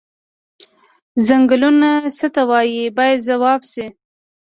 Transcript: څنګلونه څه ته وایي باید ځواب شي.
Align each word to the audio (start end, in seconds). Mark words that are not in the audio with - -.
څنګلونه 1.25 1.89
څه 2.17 2.27
ته 2.33 2.41
وایي 2.49 2.81
باید 2.97 3.25
ځواب 3.29 3.61
شي. 3.71 3.85